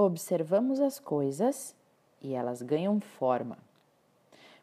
[0.00, 1.74] observamos as coisas
[2.22, 3.58] e elas ganham forma.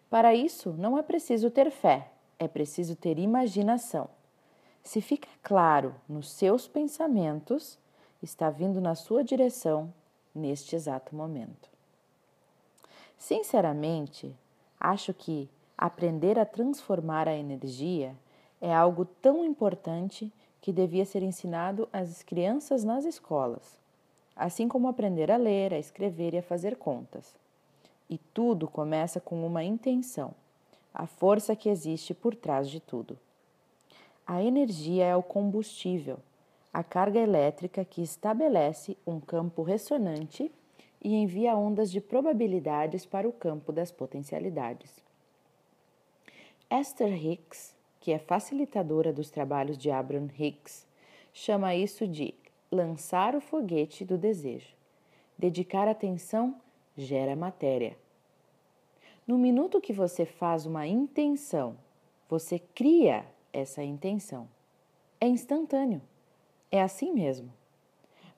[0.10, 2.10] Para isso, não é preciso ter fé,
[2.40, 4.08] é preciso ter imaginação.
[4.82, 7.78] Se fica claro nos seus pensamentos,
[8.22, 9.94] está vindo na sua direção
[10.34, 11.70] neste exato momento.
[13.18, 14.34] Sinceramente,
[14.80, 18.16] acho que aprender a transformar a energia
[18.62, 20.32] é algo tão importante
[20.62, 23.78] que devia ser ensinado às crianças nas escolas,
[24.36, 27.34] assim como aprender a ler, a escrever e a fazer contas.
[28.10, 30.34] E tudo começa com uma intenção,
[30.94, 33.18] a força que existe por trás de tudo.
[34.28, 36.18] A energia é o combustível,
[36.74, 40.52] a carga elétrica que estabelece um campo ressonante
[41.02, 44.92] e envia ondas de probabilidades para o campo das potencialidades.
[46.70, 50.86] Esther Hicks, que é facilitadora dos trabalhos de Abraham Hicks,
[51.32, 52.34] chama isso de
[52.76, 54.76] lançar o foguete do desejo.
[55.38, 56.56] Dedicar atenção
[56.98, 57.98] gera matéria.
[59.26, 61.78] No minuto que você faz uma intenção,
[62.30, 64.48] você cria essa intenção.
[65.20, 66.02] É instantâneo.
[66.72, 67.52] É assim mesmo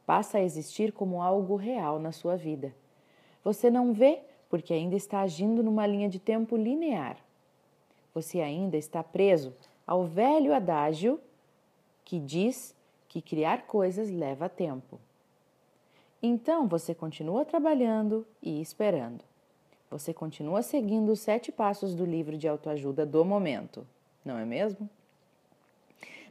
[0.07, 2.73] passa a existir como algo real na sua vida.
[3.43, 7.17] Você não vê porque ainda está agindo numa linha de tempo linear.
[8.13, 9.53] Você ainda está preso
[9.85, 11.19] ao velho adágio
[12.05, 12.73] que diz
[13.17, 14.99] que criar coisas leva tempo.
[16.21, 19.23] Então você continua trabalhando e esperando.
[19.89, 23.87] Você continua seguindo os sete passos do livro de autoajuda do momento,
[24.23, 24.87] não é mesmo?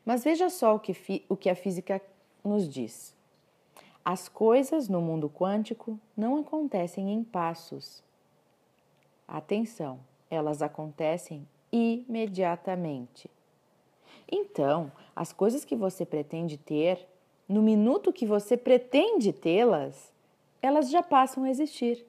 [0.04, 2.00] Mas veja só o que, o que a física
[2.44, 3.16] nos diz.
[4.04, 8.04] As coisas no mundo quântico não acontecem em passos.
[9.26, 9.98] Atenção,
[10.30, 13.28] elas acontecem imediatamente.
[14.30, 17.06] Então, as coisas que você pretende ter,
[17.48, 20.12] no minuto que você pretende tê-las,
[20.60, 22.04] elas já passam a existir.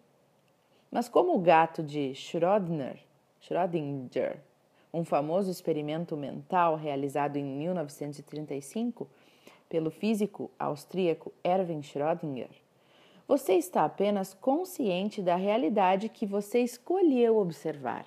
[0.92, 2.98] Mas como o gato de Schrödinger,
[3.42, 4.38] Schrödinger,
[4.94, 9.08] um famoso experimento mental realizado em 1935,
[9.70, 12.50] pelo físico austríaco Erwin Schrödinger,
[13.28, 18.06] você está apenas consciente da realidade que você escolheu observar.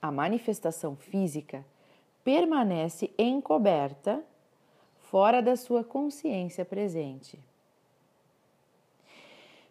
[0.00, 1.64] A manifestação física
[2.26, 4.20] permanece encoberta
[4.98, 7.38] fora da sua consciência presente.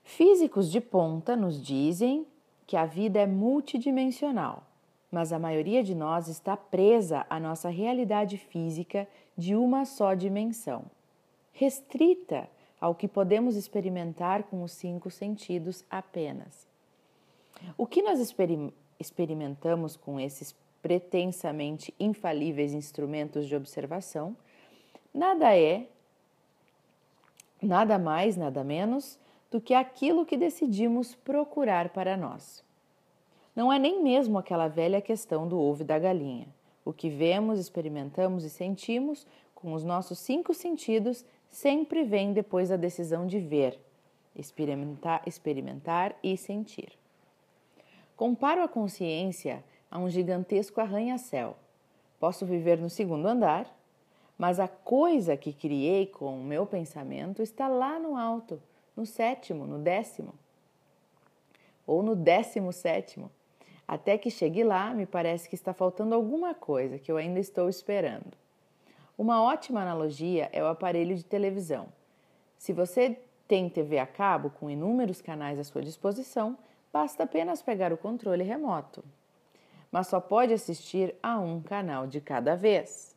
[0.02, 2.26] Físicos de ponta nos dizem
[2.66, 4.64] que a vida é multidimensional
[5.16, 10.84] mas a maioria de nós está presa à nossa realidade física de uma só dimensão,
[11.54, 12.50] restrita
[12.82, 16.68] ao que podemos experimentar com os cinco sentidos apenas.
[17.78, 18.20] O que nós
[19.00, 20.54] experimentamos com esses
[20.86, 24.38] pretensamente infalíveis instrumentos de observação
[25.12, 25.88] nada é,
[27.60, 29.18] nada mais, nada menos
[29.50, 32.64] do que aquilo que decidimos procurar para nós.
[33.56, 36.48] Não é nem mesmo aquela velha questão do ovo e da galinha.
[36.86, 39.26] O que vemos, experimentamos e sentimos
[39.56, 43.80] com os nossos cinco sentidos sempre vem depois da decisão de ver,
[44.36, 46.92] experimentar, experimentar e sentir.
[48.16, 49.64] Comparo a consciência
[49.96, 51.56] a um gigantesco arranha-céu.
[52.20, 53.74] Posso viver no segundo andar,
[54.38, 58.62] mas a coisa que criei com o meu pensamento está lá no alto,
[58.94, 60.34] no sétimo, no décimo,
[61.88, 63.32] ou no décimo sétimo.
[63.88, 67.70] Até que chegue lá, me parece que está faltando alguma coisa que eu ainda estou
[67.70, 68.34] esperando.
[69.18, 71.88] Uma ótima analogia é o aparelho de televisão.
[72.58, 73.18] Se você
[73.48, 76.58] tem TV a cabo com inúmeros canais à sua disposição,
[76.92, 79.02] basta apenas pegar o controle remoto.
[79.96, 83.16] Mas só pode assistir a um canal de cada vez.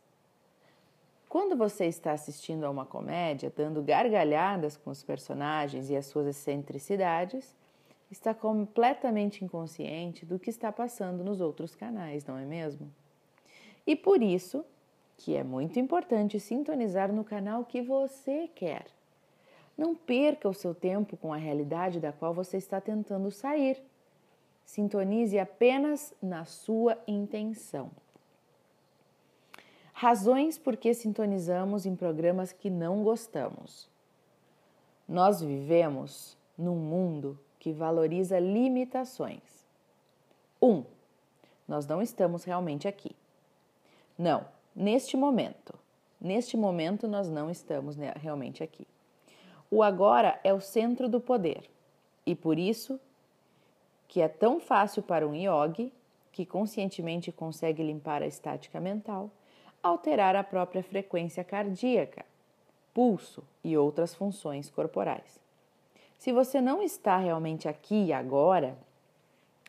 [1.28, 6.28] Quando você está assistindo a uma comédia, dando gargalhadas com os personagens e as suas
[6.28, 7.52] excentricidades,
[8.12, 12.88] está completamente inconsciente do que está passando nos outros canais, não é mesmo?
[13.84, 14.64] E por isso
[15.16, 18.86] que é muito importante sintonizar no canal que você quer.
[19.76, 23.82] Não perca o seu tempo com a realidade da qual você está tentando sair.
[24.68, 27.90] Sintonize apenas na sua intenção.
[29.94, 33.88] Razões por que sintonizamos em programas que não gostamos.
[35.08, 39.40] Nós vivemos num mundo que valoriza limitações.
[40.60, 40.70] 1.
[40.70, 40.84] Um,
[41.66, 43.16] nós não estamos realmente aqui.
[44.18, 44.44] Não,
[44.76, 45.72] neste momento.
[46.20, 48.86] Neste momento nós não estamos realmente aqui.
[49.70, 51.70] O agora é o centro do poder
[52.26, 53.00] e por isso
[54.08, 55.92] que é tão fácil para um yogi
[56.32, 59.30] que conscientemente consegue limpar a estática mental,
[59.82, 62.24] alterar a própria frequência cardíaca,
[62.94, 65.38] pulso e outras funções corporais.
[66.18, 68.76] Se você não está realmente aqui e agora,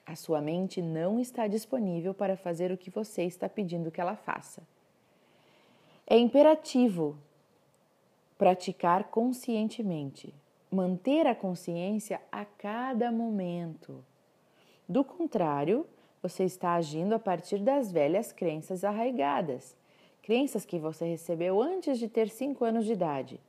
[0.06, 4.16] a sua mente não está disponível para fazer o que você está pedindo que ela
[4.16, 4.64] faça.
[6.08, 7.16] É imperativo
[8.36, 10.34] praticar conscientemente,
[10.72, 14.04] manter a consciência a cada momento.
[14.90, 15.86] Do contrário,
[16.20, 19.78] você está agindo a partir das velhas crenças arraigadas,
[20.24, 23.40] crenças que você recebeu antes de ter 5 anos de idade.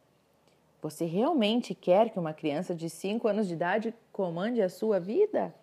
[0.82, 5.54] Você realmente quer que uma criança de 5 anos de idade comande a sua vida?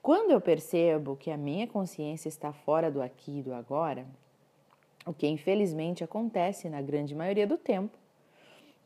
[0.00, 4.06] Quando eu percebo que a minha consciência está fora do aqui e do agora,
[5.04, 7.98] o que infelizmente acontece na grande maioria do tempo,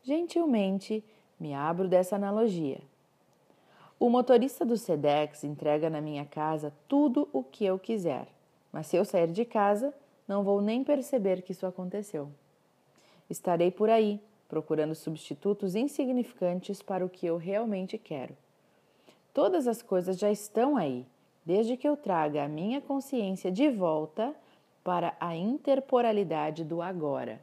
[0.01, 1.03] gentilmente
[1.39, 2.81] me abro dessa analogia.
[3.99, 8.27] O motorista do Sedex entrega na minha casa tudo o que eu quiser,
[8.71, 9.91] mas se eu sair de casa,
[10.27, 12.29] não vou nem perceber que isso aconteceu.
[13.27, 18.37] Estarei por aí, procurando substitutos insignificantes para o que eu realmente quero.
[19.33, 21.03] Todas as coisas já estão aí,
[21.43, 24.35] desde que eu traga a minha consciência de volta
[24.83, 27.41] para a interporalidade do agora.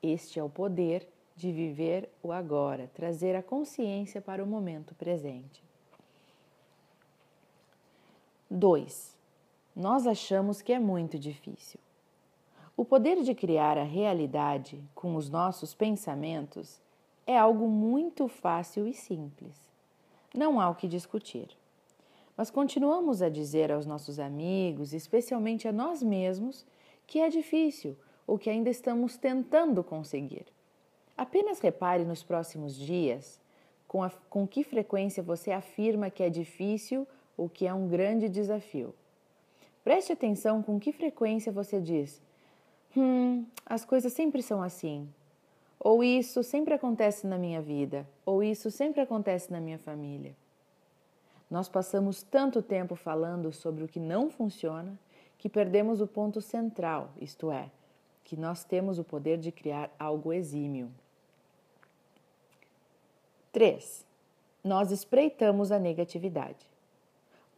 [0.00, 5.66] Este é o poder de viver o agora, trazer a consciência para o momento presente.
[8.50, 9.16] 2.
[9.74, 11.80] Nós achamos que é muito difícil.
[12.76, 16.80] O poder de criar a realidade com os nossos pensamentos
[17.26, 19.68] é algo muito fácil e simples
[20.34, 21.48] não há o que discutir.
[22.36, 26.64] Mas continuamos a dizer aos nossos amigos, especialmente a nós mesmos,
[27.06, 27.96] que é difícil
[28.26, 30.46] ou que ainda estamos tentando conseguir.
[31.16, 33.40] Apenas repare nos próximos dias
[33.88, 37.06] com, a, com que frequência você afirma que é difícil
[37.38, 38.94] ou que é um grande desafio.
[39.82, 42.20] Preste atenção com que frequência você diz:
[42.94, 45.08] Hum, as coisas sempre são assim.
[45.80, 50.34] Ou isso sempre acontece na minha vida, ou isso sempre acontece na minha família.
[51.48, 54.98] Nós passamos tanto tempo falando sobre o que não funciona
[55.38, 57.70] que perdemos o ponto central, isto é,
[58.24, 60.90] que nós temos o poder de criar algo exímio.
[63.52, 64.04] 3.
[64.62, 66.67] Nós espreitamos a negatividade.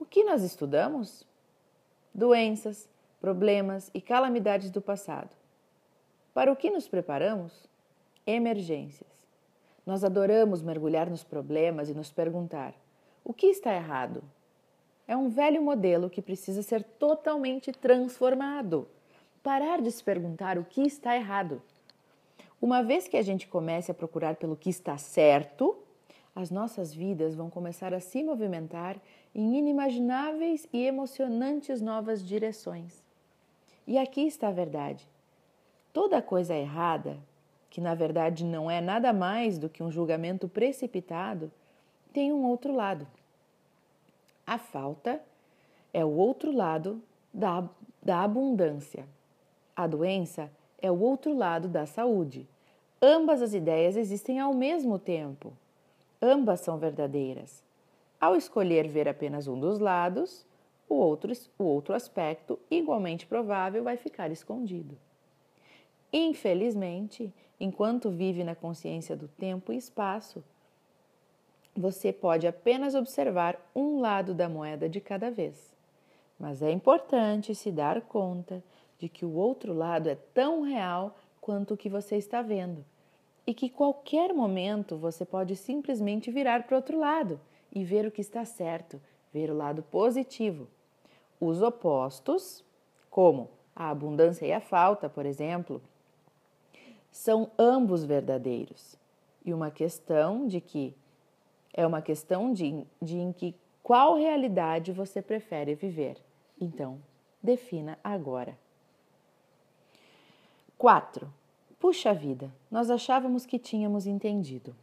[0.00, 1.26] O que nós estudamos?
[2.14, 2.88] Doenças,
[3.20, 5.28] problemas e calamidades do passado.
[6.32, 7.68] Para o que nos preparamos?
[8.26, 9.10] Emergências.
[9.84, 12.74] Nós adoramos mergulhar nos problemas e nos perguntar:
[13.22, 14.24] o que está errado?
[15.06, 18.88] É um velho modelo que precisa ser totalmente transformado.
[19.42, 21.60] Parar de se perguntar o que está errado.
[22.60, 25.76] Uma vez que a gente comece a procurar pelo que está certo,
[26.34, 28.96] as nossas vidas vão começar a se movimentar
[29.34, 33.02] em inimagináveis e emocionantes novas direções.
[33.86, 35.08] E aqui está a verdade.
[35.92, 37.18] Toda coisa errada
[37.70, 41.50] que na verdade não é nada mais do que um julgamento precipitado,
[42.12, 43.06] tem um outro lado.
[44.44, 45.22] A falta
[45.94, 47.00] é o outro lado
[47.32, 47.66] da,
[48.02, 49.06] da abundância.
[49.74, 50.50] A doença
[50.82, 52.46] é o outro lado da saúde.
[53.00, 55.52] Ambas as ideias existem ao mesmo tempo.
[56.22, 57.62] Ambas são verdadeiras.
[58.20, 60.44] Ao escolher ver apenas um dos lados,
[60.86, 64.98] o outro, o outro aspecto, igualmente provável, vai ficar escondido.
[66.12, 70.44] Infelizmente, enquanto vive na consciência do tempo e espaço,
[71.74, 75.74] você pode apenas observar um lado da moeda de cada vez.
[76.38, 78.62] Mas é importante se dar conta
[78.98, 82.84] de que o outro lado é tão real quanto o que você está vendo
[83.50, 87.40] e que qualquer momento você pode simplesmente virar para o outro lado
[87.72, 89.02] e ver o que está certo,
[89.32, 90.68] ver o lado positivo.
[91.40, 92.64] Os opostos,
[93.10, 95.82] como a abundância e a falta, por exemplo,
[97.10, 98.94] são ambos verdadeiros.
[99.44, 100.94] E uma questão de que
[101.74, 103.52] é uma questão de, de em que
[103.82, 106.18] qual realidade você prefere viver.
[106.60, 107.02] Então,
[107.42, 108.56] defina agora.
[110.78, 111.39] 4.
[111.80, 114.76] Puxa vida, nós achávamos que tínhamos entendido.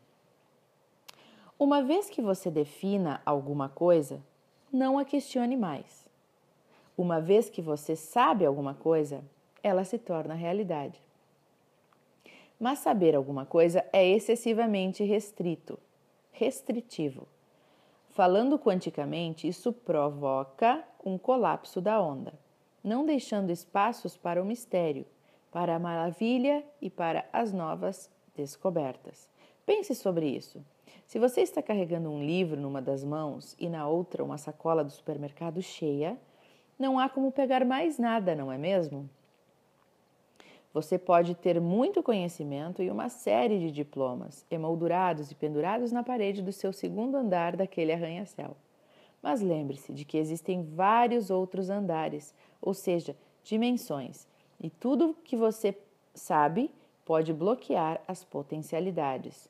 [1.59, 4.19] Uma vez que você defina alguma coisa,
[4.73, 6.09] não a questione mais.
[6.97, 9.23] Uma vez que você sabe alguma coisa,
[9.61, 10.99] ela se torna realidade.
[12.59, 15.77] Mas saber alguma coisa é excessivamente restrito,
[16.31, 17.27] restritivo.
[18.09, 22.33] Falando quanticamente, isso provoca um colapso da onda,
[22.83, 25.05] não deixando espaços para o mistério,
[25.57, 29.27] para a maravilha e para as novas descobertas.
[29.65, 30.63] Pense sobre isso.
[31.07, 34.91] Se você está carregando um livro numa das mãos e na outra uma sacola do
[34.91, 36.15] supermercado cheia,
[36.77, 39.09] não há como pegar mais nada, não é mesmo?
[40.75, 46.43] Você pode ter muito conhecimento e uma série de diplomas emoldurados e pendurados na parede
[46.43, 48.55] do seu segundo andar daquele arranha-céu.
[49.23, 54.27] Mas lembre-se de que existem vários outros andares, ou seja, dimensões,
[54.59, 55.77] e tudo que você
[56.13, 56.71] sabe
[57.05, 59.49] pode bloquear as potencialidades.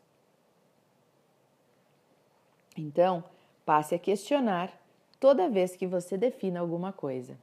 [2.78, 3.24] Então,
[3.66, 4.72] passe a questionar
[5.20, 7.38] toda vez que você defina alguma coisa.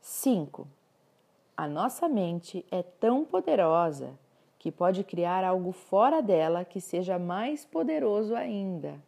[0.00, 0.66] 5.
[1.56, 4.18] A nossa mente é tão poderosa
[4.58, 8.98] que pode criar algo fora dela que seja mais poderoso ainda.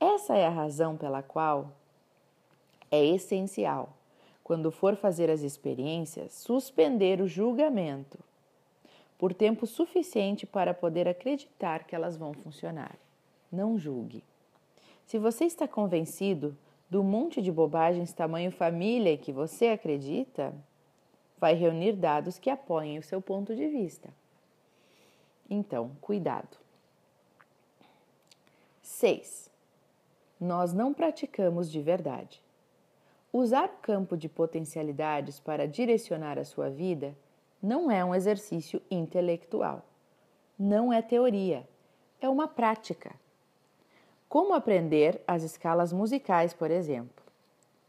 [0.00, 1.70] Essa é a razão pela qual
[2.90, 3.90] é essencial,
[4.50, 8.18] quando for fazer as experiências, suspender o julgamento
[9.16, 12.96] por tempo suficiente para poder acreditar que elas vão funcionar.
[13.52, 14.24] Não julgue.
[15.06, 16.58] Se você está convencido
[16.90, 20.52] do monte de bobagens tamanho família que você acredita,
[21.38, 24.12] vai reunir dados que apoiem o seu ponto de vista.
[25.48, 26.56] Então, cuidado.
[28.82, 29.48] 6.
[30.40, 32.42] Nós não praticamos de verdade.
[33.32, 37.16] Usar o campo de potencialidades para direcionar a sua vida
[37.62, 39.84] não é um exercício intelectual.
[40.58, 41.68] Não é teoria,
[42.20, 43.14] é uma prática.
[44.28, 47.24] Como aprender as escalas musicais, por exemplo,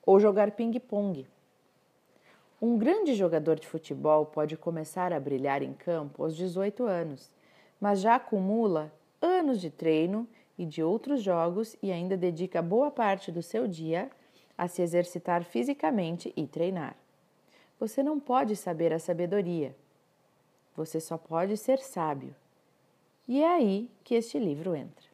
[0.05, 1.27] ou jogar ping-pong.
[2.61, 7.31] Um grande jogador de futebol pode começar a brilhar em campo aos 18 anos,
[7.79, 13.31] mas já acumula anos de treino e de outros jogos e ainda dedica boa parte
[13.31, 14.11] do seu dia
[14.57, 16.95] a se exercitar fisicamente e treinar.
[17.79, 19.75] Você não pode saber a sabedoria.
[20.75, 22.35] Você só pode ser sábio.
[23.27, 25.10] E é aí que este livro entra.